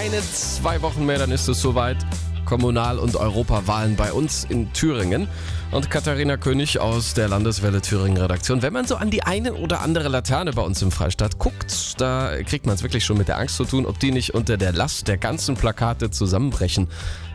[0.00, 1.98] Keine zwei Wochen mehr, dann ist es soweit.
[2.50, 5.28] Kommunal- und Europawahlen bei uns in Thüringen.
[5.70, 8.60] Und Katharina König aus der Landeswelle Thüringen Redaktion.
[8.60, 12.42] Wenn man so an die eine oder andere Laterne bei uns im Freistaat guckt, da
[12.42, 14.72] kriegt man es wirklich schon mit der Angst zu tun, ob die nicht unter der
[14.72, 16.88] Last der ganzen Plakate zusammenbrechen.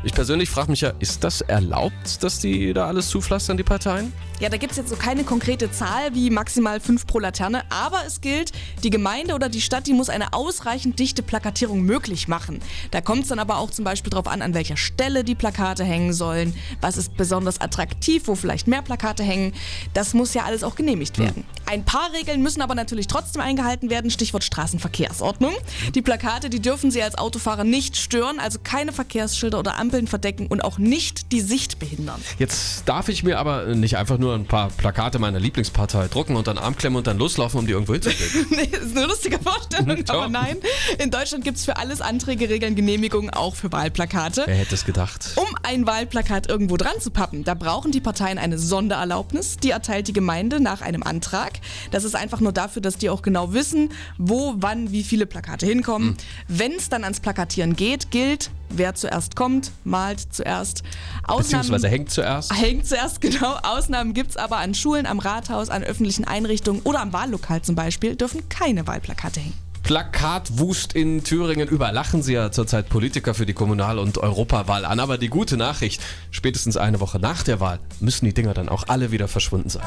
[0.04, 4.12] Ich persönlich frage mich ja, ist das erlaubt, dass die da alles zupflastern, die Parteien?
[4.40, 8.00] Ja, da gibt es jetzt so keine konkrete Zahl wie maximal fünf pro Laterne, aber
[8.06, 8.52] es gilt,
[8.84, 12.60] die Gemeinde oder die Stadt, die muss eine ausreichend dichte Plakatierung möglich machen.
[12.92, 15.84] Da kommt es dann aber auch zum Beispiel darauf an, an welcher Stelle die Plakate
[15.84, 19.54] hängen sollen, was ist besonders attraktiv, wo vielleicht mehr Plakate hängen.
[19.94, 21.46] Das muss ja alles auch genehmigt werden.
[21.66, 25.54] Ein paar Regeln müssen aber natürlich trotzdem eingehalten werden, Stichwort Straßenverkehrsordnung.
[25.94, 30.48] Die Plakate, die dürfen Sie als Autofahrer nicht stören, also keine Verkehrsschilder oder Ampeln verdecken
[30.48, 32.22] und auch nicht die Sicht behindern.
[32.38, 36.48] Jetzt darf ich mir aber nicht einfach nur ein paar Plakate meiner Lieblingspartei drucken und
[36.48, 38.48] dann Arm klemmen und dann loslaufen, um die irgendwo hinzukriegen.
[38.52, 40.58] nee, das ist eine lustige Vorstellung, aber nein.
[41.00, 44.44] In Deutschland gibt es für alles Anträge, Regeln, Genehmigungen, auch für Wahlplakate.
[44.46, 44.95] Wer hätte es gedacht?
[45.36, 49.58] Um ein Wahlplakat irgendwo dran zu pappen, da brauchen die Parteien eine Sondererlaubnis.
[49.58, 51.60] Die erteilt die Gemeinde nach einem Antrag.
[51.92, 55.66] Das ist einfach nur dafür, dass die auch genau wissen, wo, wann, wie viele Plakate
[55.66, 56.16] hinkommen.
[56.48, 60.84] Wenn es dann ans Plakatieren geht, gilt, wer zuerst kommt, malt zuerst.
[61.28, 62.54] Beziehungsweise hängt zuerst.
[62.54, 63.58] Hängt zuerst, genau.
[63.64, 67.76] Ausnahmen gibt es aber an Schulen, am Rathaus, an öffentlichen Einrichtungen oder am Wahllokal zum
[67.76, 69.66] Beispiel, dürfen keine Wahlplakate hängen.
[69.86, 71.68] Plakatwust in Thüringen.
[71.68, 75.00] Überlachen sie ja zurzeit Politiker für die Kommunal- und Europawahl an.
[75.00, 76.02] Aber die gute Nachricht,
[76.32, 79.84] spätestens eine Woche nach der Wahl müssen die Dinger dann auch alle wieder verschwunden sein.